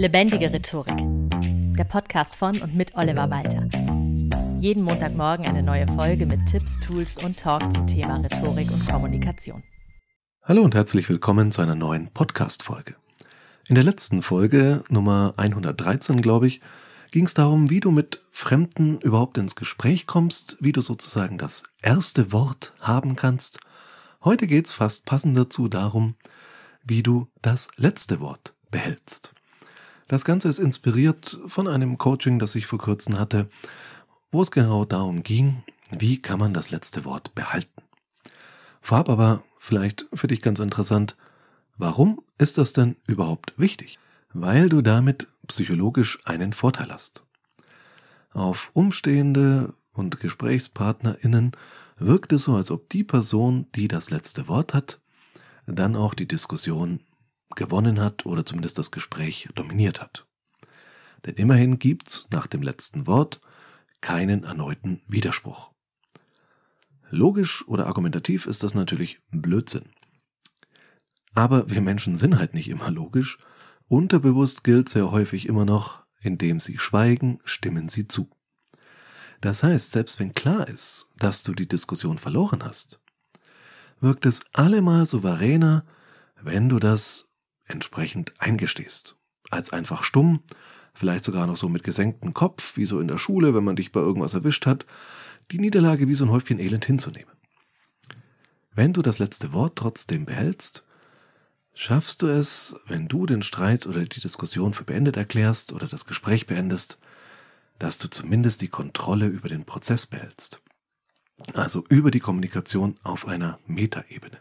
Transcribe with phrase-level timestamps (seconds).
[0.00, 0.96] Lebendige Rhetorik.
[1.76, 3.68] Der Podcast von und mit Oliver Walter.
[4.58, 9.62] Jeden Montagmorgen eine neue Folge mit Tipps, Tools und Talk zum Thema Rhetorik und Kommunikation.
[10.42, 12.96] Hallo und herzlich willkommen zu einer neuen Podcast-Folge.
[13.68, 16.62] In der letzten Folge, Nummer 113, glaube ich,
[17.10, 21.64] ging es darum, wie du mit Fremden überhaupt ins Gespräch kommst, wie du sozusagen das
[21.82, 23.60] erste Wort haben kannst.
[24.24, 26.14] Heute geht es fast passend dazu darum,
[26.82, 29.34] wie du das letzte Wort behältst.
[30.10, 33.48] Das Ganze ist inspiriert von einem Coaching, das ich vor kurzem hatte,
[34.32, 35.62] wo es genau darum ging,
[35.96, 37.80] wie kann man das letzte Wort behalten.
[38.80, 41.14] Vorab aber vielleicht für dich ganz interessant,
[41.78, 44.00] warum ist das denn überhaupt wichtig?
[44.32, 47.22] Weil du damit psychologisch einen Vorteil hast.
[48.32, 51.52] Auf Umstehende und GesprächspartnerInnen
[52.00, 54.98] wirkt es so, als ob die Person, die das letzte Wort hat,
[55.66, 56.98] dann auch die Diskussion
[57.56, 60.26] gewonnen hat oder zumindest das Gespräch dominiert hat.
[61.26, 63.40] Denn immerhin gibt's nach dem letzten Wort
[64.00, 65.72] keinen erneuten Widerspruch.
[67.10, 69.90] Logisch oder argumentativ ist das natürlich Blödsinn.
[71.34, 73.38] Aber wir Menschen sind halt nicht immer logisch.
[73.88, 78.30] Unterbewusst gilt sehr häufig immer noch, indem sie schweigen, stimmen sie zu.
[79.40, 83.00] Das heißt, selbst wenn klar ist, dass du die Diskussion verloren hast,
[84.00, 85.84] wirkt es allemal souveräner,
[86.42, 87.29] wenn du das
[87.70, 89.16] entsprechend eingestehst.
[89.50, 90.42] Als einfach stumm,
[90.94, 93.92] vielleicht sogar noch so mit gesenktem Kopf, wie so in der Schule, wenn man dich
[93.92, 94.86] bei irgendwas erwischt hat,
[95.50, 97.34] die Niederlage wie so ein Häufchen Elend hinzunehmen.
[98.72, 100.84] Wenn du das letzte Wort trotzdem behältst,
[101.74, 106.04] schaffst du es, wenn du den Streit oder die Diskussion für beendet erklärst oder das
[106.04, 106.98] Gespräch beendest,
[107.78, 110.62] dass du zumindest die Kontrolle über den Prozess behältst.
[111.54, 114.38] Also über die Kommunikation auf einer Metaebene.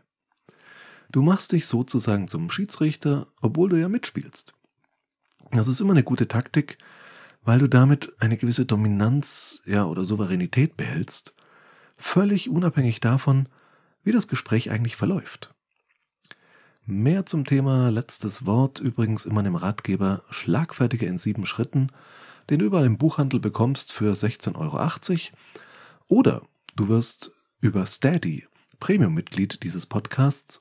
[1.12, 4.54] Du machst dich sozusagen zum Schiedsrichter, obwohl du ja mitspielst.
[5.52, 6.78] Das ist immer eine gute Taktik,
[7.42, 11.34] weil du damit eine gewisse Dominanz, ja, oder Souveränität behältst,
[11.98, 13.50] völlig unabhängig davon,
[14.03, 15.53] wie das Gespräch eigentlich verläuft.
[16.86, 21.92] Mehr zum Thema letztes Wort übrigens immer im Ratgeber Schlagfertige in sieben Schritten,
[22.50, 25.38] den du überall im Buchhandel bekommst für 16,80 Euro.
[26.08, 26.42] Oder
[26.75, 27.31] du wirst
[27.62, 28.48] über Steady
[28.80, 30.59] Premium-Mitglied dieses Podcasts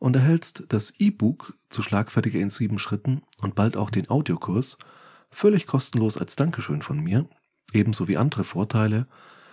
[0.00, 4.78] und erhältst das E-Book zu Schlagfertige in sieben Schritten und bald auch den Audiokurs
[5.30, 7.28] völlig kostenlos als Dankeschön von mir,
[7.72, 9.06] ebenso wie andere Vorteile.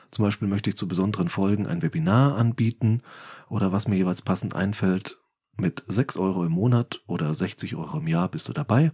[0.10, 3.04] Zum Beispiel möchte ich zu besonderen Folgen ein Webinar anbieten
[3.50, 5.18] oder was mir jeweils passend einfällt.
[5.58, 8.92] Mit 6 Euro im Monat oder 60 Euro im Jahr bist du dabei.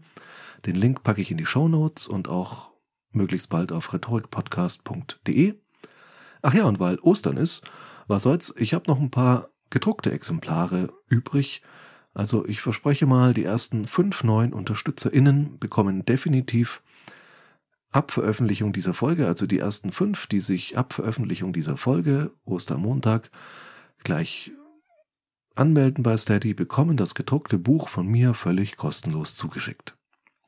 [0.66, 2.72] Den Link packe ich in die Show Notes und auch
[3.12, 5.56] möglichst bald auf rhetorikpodcast.de.
[6.42, 7.64] Ach ja, und weil Ostern ist,
[8.08, 11.62] was soll's, ich habe noch ein paar gedruckte Exemplare übrig.
[12.14, 16.82] Also ich verspreche mal, die ersten fünf neuen UnterstützerInnen bekommen definitiv
[17.92, 23.30] ab Veröffentlichung dieser Folge, also die ersten fünf, die sich ab Veröffentlichung dieser Folge, Ostermontag,
[24.04, 24.52] gleich
[25.56, 29.96] anmelden bei Steady, bekommen das gedruckte Buch von mir völlig kostenlos zugeschickt.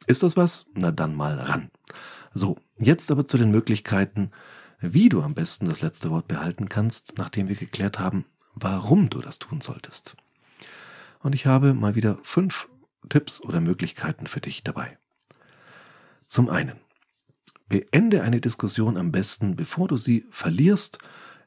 [0.07, 0.67] Ist das was?
[0.75, 1.71] Na dann mal ran.
[2.33, 4.31] So, jetzt aber zu den Möglichkeiten,
[4.79, 8.25] wie du am besten das letzte Wort behalten kannst, nachdem wir geklärt haben,
[8.55, 10.15] warum du das tun solltest.
[11.19, 12.69] Und ich habe mal wieder fünf
[13.09, 14.97] Tipps oder Möglichkeiten für dich dabei.
[16.27, 16.79] Zum einen,
[17.67, 20.99] beende eine Diskussion am besten, bevor du sie verlierst,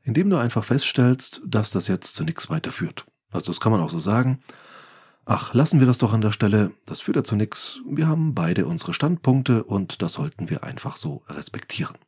[0.02, 3.06] indem du einfach feststellst, dass das jetzt zu nichts weiter führt.
[3.32, 4.40] Also das kann man auch so sagen.
[5.26, 7.80] Ach, lassen wir das doch an der Stelle, das führt ja zu nichts.
[7.86, 11.98] Wir haben beide unsere Standpunkte und das sollten wir einfach so respektieren.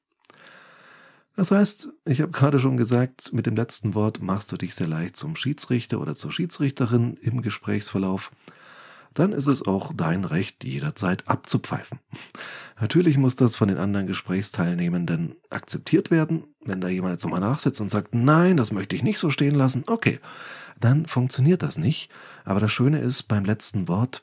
[1.36, 4.88] Das heißt, ich habe gerade schon gesagt, mit dem letzten Wort machst du dich sehr
[4.88, 8.32] leicht zum Schiedsrichter oder zur Schiedsrichterin im Gesprächsverlauf.
[9.14, 11.98] Dann ist es auch dein Recht, jederzeit abzupfeifen.
[12.80, 16.44] Natürlich muss das von den anderen Gesprächsteilnehmenden akzeptiert werden.
[16.64, 19.54] Wenn da jemand jetzt nochmal nachsitzt und sagt, nein, das möchte ich nicht so stehen
[19.54, 20.20] lassen, okay,
[20.78, 22.10] dann funktioniert das nicht.
[22.44, 24.22] Aber das Schöne ist beim letzten Wort,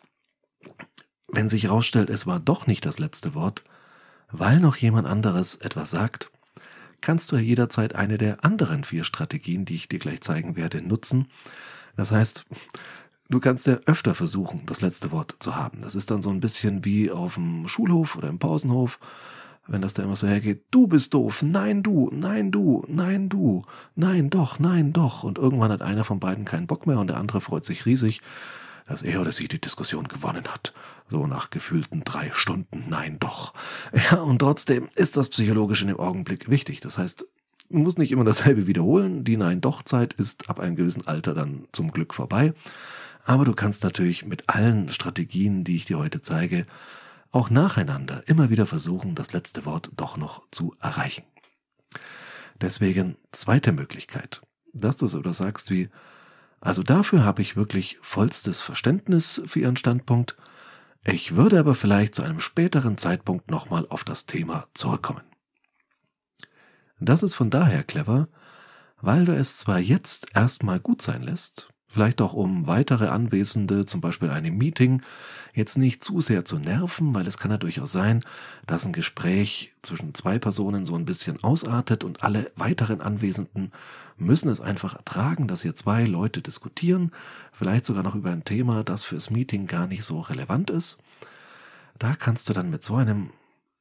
[1.28, 3.64] wenn sich herausstellt, es war doch nicht das letzte Wort,
[4.32, 6.32] weil noch jemand anderes etwas sagt,
[7.02, 10.82] kannst du ja jederzeit eine der anderen vier Strategien, die ich dir gleich zeigen werde,
[10.82, 11.28] nutzen.
[11.96, 12.46] Das heißt,
[13.30, 15.82] du kannst ja öfter versuchen, das letzte Wort zu haben.
[15.82, 19.00] Das ist dann so ein bisschen wie auf dem Schulhof oder im Pausenhof,
[19.68, 23.66] wenn das da immer so hergeht, du bist doof, nein du, nein du, nein du,
[23.96, 25.24] nein doch, nein doch.
[25.24, 28.22] Und irgendwann hat einer von beiden keinen Bock mehr und der andere freut sich riesig
[28.88, 30.74] dass er oder sie die Diskussion gewonnen hat.
[31.10, 33.54] So nach gefühlten drei Stunden, nein doch.
[34.12, 36.80] Ja, und trotzdem ist das psychologisch in dem Augenblick wichtig.
[36.80, 37.26] Das heißt,
[37.70, 39.24] man muss nicht immer dasselbe wiederholen.
[39.24, 42.54] Die Nein-Doch-Zeit ist ab einem gewissen Alter dann zum Glück vorbei.
[43.26, 46.66] Aber du kannst natürlich mit allen Strategien, die ich dir heute zeige,
[47.32, 51.24] auch nacheinander immer wieder versuchen, das letzte Wort doch noch zu erreichen.
[52.62, 54.42] Deswegen zweite Möglichkeit,
[54.74, 55.90] dass du so etwas sagst wie,
[56.60, 60.36] also dafür habe ich wirklich vollstes Verständnis für Ihren Standpunkt.
[61.06, 65.24] Ich würde aber vielleicht zu einem späteren Zeitpunkt nochmal auf das Thema zurückkommen.
[67.00, 68.28] Das ist von daher clever,
[69.00, 74.02] weil du es zwar jetzt erstmal gut sein lässt, Vielleicht auch um weitere Anwesende, zum
[74.02, 75.02] Beispiel einem Meeting,
[75.56, 78.24] jetzt nicht zu sehr zu nerven, weil es kann ja durchaus sein,
[78.68, 83.72] dass ein Gespräch zwischen zwei Personen so ein bisschen ausartet und alle weiteren Anwesenden
[84.16, 87.10] müssen es einfach ertragen, dass hier zwei Leute diskutieren,
[87.52, 91.00] vielleicht sogar noch über ein Thema, das fürs Meeting gar nicht so relevant ist.
[91.98, 93.32] Da kannst du dann mit so einem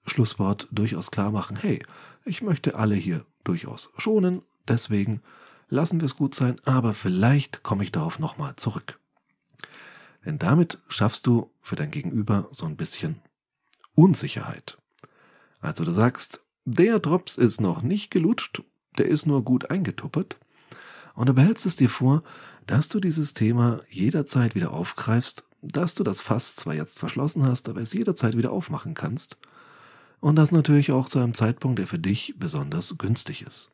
[0.07, 1.83] Schlusswort durchaus klar machen, hey,
[2.25, 5.21] ich möchte alle hier durchaus schonen, deswegen
[5.69, 8.99] lassen wir es gut sein, aber vielleicht komme ich darauf nochmal zurück.
[10.25, 13.21] Denn damit schaffst du für dein Gegenüber so ein bisschen
[13.95, 14.79] Unsicherheit.
[15.61, 18.63] Also du sagst, der Drops ist noch nicht gelutscht,
[18.99, 20.39] der ist nur gut eingetuppert.
[21.15, 22.23] Und du behältst es dir vor,
[22.67, 27.69] dass du dieses Thema jederzeit wieder aufgreifst, dass du das Fass zwar jetzt verschlossen hast,
[27.69, 29.39] aber es jederzeit wieder aufmachen kannst.
[30.21, 33.71] Und das natürlich auch zu einem Zeitpunkt, der für dich besonders günstig ist.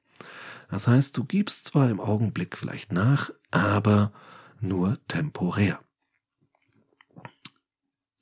[0.70, 4.12] Das heißt, du gibst zwar im Augenblick vielleicht nach, aber
[4.60, 5.80] nur temporär.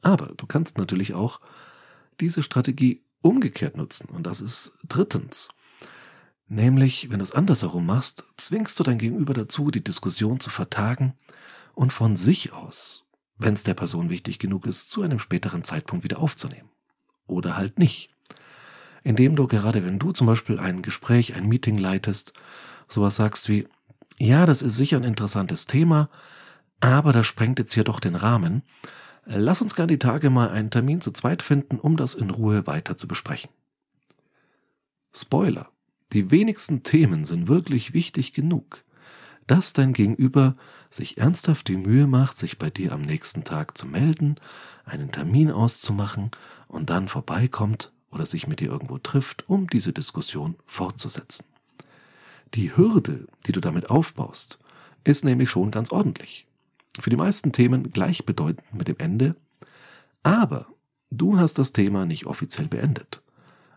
[0.02, 1.40] Aber du kannst natürlich auch
[2.20, 4.08] diese Strategie umgekehrt nutzen.
[4.08, 5.50] Und das ist drittens.
[6.48, 11.14] Nämlich, wenn du es andersherum machst, zwingst du dein Gegenüber dazu, die Diskussion zu vertagen
[11.74, 13.06] und von sich aus,
[13.38, 16.68] wenn es der Person wichtig genug ist, zu einem späteren Zeitpunkt wieder aufzunehmen.
[17.26, 18.10] Oder halt nicht
[19.02, 22.32] indem du gerade, wenn du zum Beispiel ein Gespräch, ein Meeting leitest,
[22.88, 23.66] sowas sagst wie,
[24.18, 26.10] ja, das ist sicher ein interessantes Thema,
[26.80, 28.62] aber das sprengt jetzt hier doch den Rahmen.
[29.24, 32.66] Lass uns gar die Tage mal einen Termin zu zweit finden, um das in Ruhe
[32.66, 33.50] weiter zu besprechen.
[35.14, 35.70] Spoiler.
[36.12, 38.84] Die wenigsten Themen sind wirklich wichtig genug,
[39.46, 40.56] dass dein Gegenüber
[40.88, 44.34] sich ernsthaft die Mühe macht, sich bei dir am nächsten Tag zu melden,
[44.84, 46.30] einen Termin auszumachen
[46.66, 51.44] und dann vorbeikommt oder sich mit dir irgendwo trifft, um diese Diskussion fortzusetzen.
[52.54, 54.58] Die Hürde, die du damit aufbaust,
[55.04, 56.46] ist nämlich schon ganz ordentlich.
[56.98, 59.36] Für die meisten Themen gleichbedeutend mit dem Ende,
[60.22, 60.66] aber
[61.10, 63.22] du hast das Thema nicht offiziell beendet,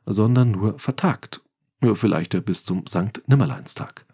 [0.05, 1.41] sondern nur vertagt.
[1.81, 4.05] Ja, vielleicht bis zum Sankt Nimmerleinstag.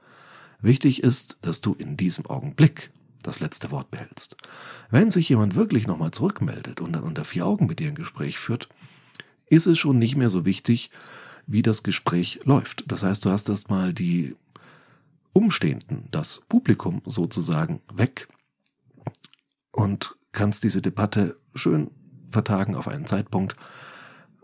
[0.61, 2.91] Wichtig ist, dass du in diesem Augenblick
[3.23, 4.37] das letzte Wort behältst.
[4.89, 8.37] Wenn sich jemand wirklich nochmal zurückmeldet und dann unter vier Augen mit dir ein Gespräch
[8.37, 8.69] führt,
[9.49, 10.91] ist es schon nicht mehr so wichtig,
[11.47, 12.85] wie das Gespräch läuft.
[12.87, 14.35] Das heißt, du hast erstmal die
[15.33, 18.27] Umstehenden, das Publikum sozusagen weg
[19.71, 21.91] und kannst diese Debatte schön
[22.29, 23.55] vertagen auf einen Zeitpunkt,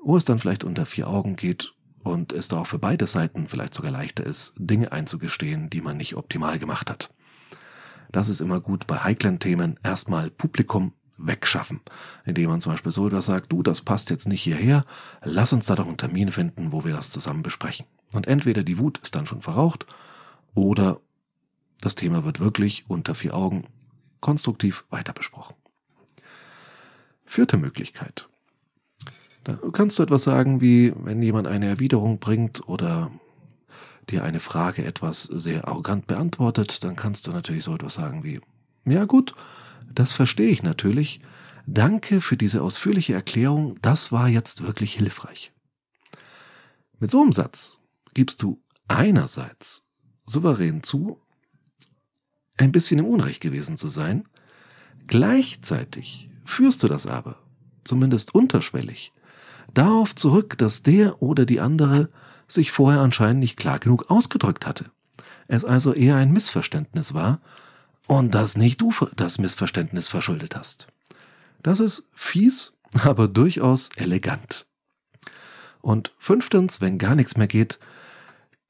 [0.04, 1.74] wo es dann vielleicht unter vier Augen geht
[2.04, 5.98] und es da auch für beide Seiten vielleicht sogar leichter ist, Dinge einzugestehen, die man
[5.98, 7.12] nicht optimal gemacht hat.
[8.12, 9.80] Das ist immer gut bei heiklen Themen.
[9.84, 11.82] Erstmal Publikum wegschaffen,
[12.26, 14.86] indem man zum Beispiel so etwas sagt, du, das passt jetzt nicht hierher,
[15.24, 17.86] lass uns da doch einen Termin finden, wo wir das zusammen besprechen.
[18.14, 19.86] Und entweder die Wut ist dann schon verraucht
[20.54, 21.00] oder
[21.82, 23.66] das Thema wird wirklich unter vier Augen
[24.20, 25.56] konstruktiv weiter besprochen.
[27.26, 28.30] Vierte Möglichkeit.
[29.44, 33.12] Da kannst du etwas sagen wie, wenn jemand eine Erwiderung bringt oder
[34.10, 38.42] dir eine Frage etwas sehr arrogant beantwortet, dann kannst du natürlich so etwas sagen wie,
[38.86, 39.34] ja gut,
[39.94, 41.20] das verstehe ich natürlich.
[41.68, 45.52] Danke für diese ausführliche Erklärung, das war jetzt wirklich hilfreich.
[47.00, 47.80] Mit so einem Satz
[48.14, 49.90] gibst du einerseits
[50.26, 51.20] souverän zu,
[52.58, 54.28] ein bisschen im Unrecht gewesen zu sein,
[55.08, 57.38] gleichzeitig führst du das aber,
[57.84, 59.12] zumindest unterschwellig,
[59.74, 62.08] darauf zurück, dass der oder die andere
[62.48, 64.92] sich vorher anscheinend nicht klar genug ausgedrückt hatte.
[65.48, 67.42] Es also eher ein Missverständnis war
[68.08, 70.88] und dass nicht du das Missverständnis verschuldet hast.
[71.64, 74.66] Das ist fies, aber durchaus elegant.
[75.82, 77.80] Und fünftens, wenn gar nichts mehr geht,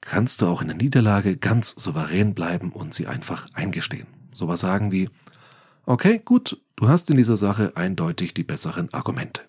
[0.02, 4.08] kannst du auch in der Niederlage ganz souverän bleiben und sie einfach eingestehen.
[4.34, 5.10] Sowas sagen wie,
[5.86, 9.42] okay, gut, du hast in dieser Sache eindeutig die besseren Argumente.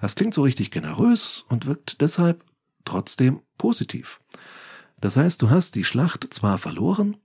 [0.00, 2.44] Das klingt so richtig generös und wirkt deshalb
[2.84, 4.20] trotzdem positiv.
[5.00, 7.16] Das heißt, du hast die Schlacht zwar verloren,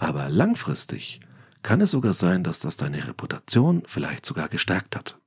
[0.00, 1.20] aber langfristig
[1.62, 5.18] kann es sogar sein, dass das deine Reputation vielleicht sogar gestärkt hat.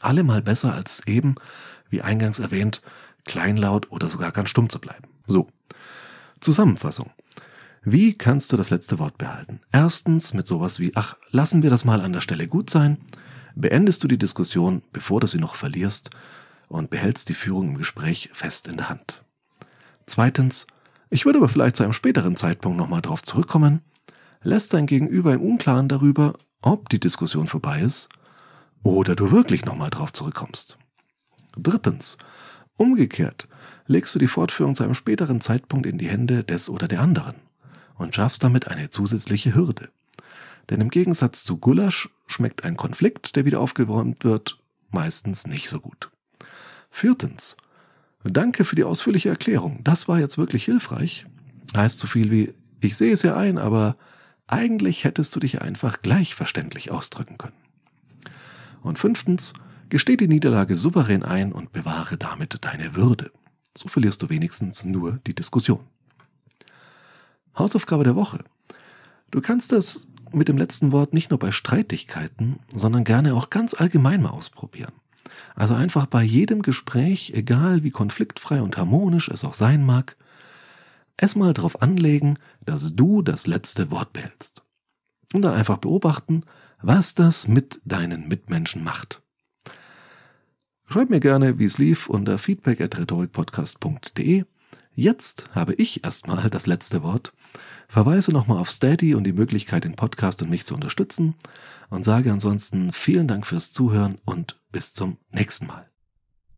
[0.00, 1.34] Allemal besser als eben,
[1.90, 2.80] wie eingangs erwähnt,
[3.24, 5.08] kleinlaut oder sogar ganz stumm zu bleiben.
[5.26, 5.48] So.
[6.40, 7.10] Zusammenfassung.
[7.82, 9.60] Wie kannst du das letzte Wort behalten?
[9.72, 12.98] Erstens mit sowas wie, ach, lassen wir das mal an der Stelle gut sein.
[13.54, 16.10] beendest du die Diskussion, bevor du sie noch verlierst
[16.68, 19.24] und behältst die Führung im Gespräch fest in der Hand.
[20.06, 20.66] Zweitens,
[21.12, 23.82] ich würde aber vielleicht zu einem späteren Zeitpunkt nochmal darauf zurückkommen,
[24.42, 28.08] lässt dein Gegenüber im Unklaren darüber, ob die Diskussion vorbei ist
[28.82, 30.78] oder du wirklich nochmal drauf zurückkommst.
[31.54, 32.16] Drittens,
[32.76, 33.46] umgekehrt
[33.86, 37.34] legst du die Fortführung zu einem späteren Zeitpunkt in die Hände des oder der anderen
[37.96, 39.90] und schaffst damit eine zusätzliche Hürde.
[40.70, 44.58] Denn im Gegensatz zu Gulasch schmeckt ein Konflikt, der wieder aufgeräumt wird,
[44.90, 46.10] meistens nicht so gut.
[46.90, 47.58] Viertens,
[48.24, 49.80] danke für die ausführliche Erklärung.
[49.82, 51.26] Das war jetzt wirklich hilfreich.
[51.76, 53.96] Heißt so viel wie, ich sehe es ja ein, aber
[54.46, 57.56] eigentlich hättest du dich einfach gleich verständlich ausdrücken können.
[58.82, 59.54] Und fünftens,
[59.88, 63.30] gesteh die Niederlage souverän ein und bewahre damit deine Würde.
[63.76, 65.84] So verlierst du wenigstens nur die Diskussion.
[67.56, 68.44] Hausaufgabe der Woche.
[69.30, 73.74] Du kannst das mit dem letzten Wort nicht nur bei Streitigkeiten, sondern gerne auch ganz
[73.74, 74.92] allgemein mal ausprobieren.
[75.54, 80.16] Also einfach bei jedem Gespräch, egal wie konfliktfrei und harmonisch es auch sein mag,
[81.16, 84.64] es mal darauf anlegen, dass du das letzte Wort behältst.
[85.32, 86.42] Und dann einfach beobachten,
[86.80, 89.22] was das mit deinen Mitmenschen macht.
[90.88, 94.44] Schreib mir gerne, wie es lief, unter feedback.rhetorikpodcast.de.
[94.94, 97.32] Jetzt habe ich erstmal das letzte Wort,
[97.88, 101.34] verweise nochmal auf Steady und die Möglichkeit, den Podcast und mich zu unterstützen
[101.88, 105.86] und sage ansonsten vielen Dank fürs Zuhören und bis zum nächsten Mal.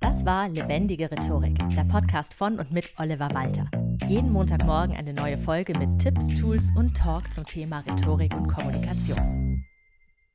[0.00, 3.70] Das war Lebendige Rhetorik, der Podcast von und mit Oliver Walter.
[4.08, 9.64] Jeden Montagmorgen eine neue Folge mit Tipps, Tools und Talk zum Thema Rhetorik und Kommunikation.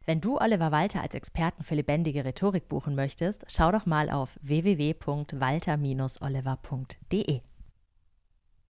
[0.06, 4.40] Wenn du Oliver Walter als Experten für lebendige Rhetorik buchen möchtest, schau doch mal auf
[4.42, 7.40] www.walter-oliver.de.